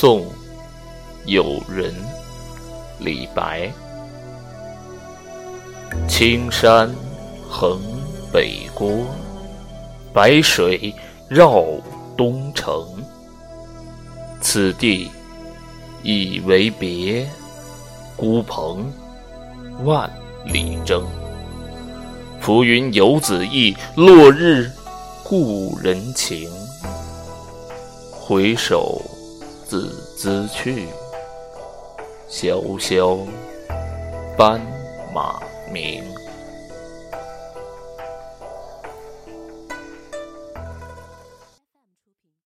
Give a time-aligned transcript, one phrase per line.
[0.00, 0.24] 宋
[1.24, 1.92] 有人，
[3.00, 3.68] 李白。
[6.06, 6.88] 青山
[7.50, 7.80] 横
[8.32, 8.88] 北郭，
[10.12, 10.94] 白水
[11.26, 11.64] 绕
[12.16, 12.86] 东城。
[14.40, 15.10] 此地
[16.04, 17.28] 已为别，
[18.16, 18.88] 孤蓬
[19.82, 20.08] 万
[20.44, 21.04] 里征。
[22.38, 24.70] 浮云游子意，落日
[25.24, 26.48] 故人情。
[28.12, 29.02] 回首
[29.68, 30.88] 子之去，
[32.26, 33.18] 萧萧
[34.34, 34.58] 班
[35.12, 36.02] 马鸣。